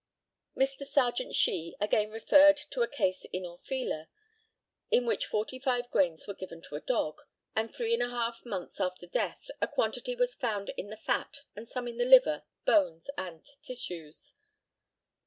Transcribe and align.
Mr. 0.57 0.83
Serjeant 0.83 1.35
SHEE 1.35 1.75
again 1.79 2.09
referred 2.09 2.57
to 2.57 2.81
a 2.81 2.87
case 2.87 3.23
in 3.31 3.43
Orfila, 3.43 4.07
in 4.89 5.05
which 5.05 5.27
forty 5.27 5.59
five 5.59 5.91
grains 5.91 6.25
were 6.25 6.33
given 6.33 6.59
to 6.63 6.75
a 6.75 6.81
dog, 6.81 7.19
and 7.55 7.71
three 7.71 7.93
and 7.93 8.01
a 8.01 8.09
half 8.09 8.43
months 8.43 8.79
after 8.81 9.05
death 9.05 9.51
a 9.61 9.67
quantity 9.67 10.15
was 10.15 10.33
found 10.33 10.69
in 10.75 10.89
the 10.89 10.97
fat, 10.97 11.41
and 11.55 11.69
some 11.69 11.87
in 11.87 11.97
the 11.97 12.05
liver, 12.05 12.41
bones, 12.65 13.11
and 13.15 13.45
tissues. 13.61 14.33